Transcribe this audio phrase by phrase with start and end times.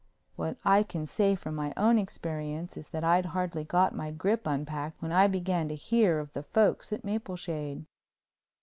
[0.35, 4.47] What I can say from my own experience is that I'd hardly got my grip
[4.47, 7.85] unpacked when I began to hear of the folks at Mapleshade.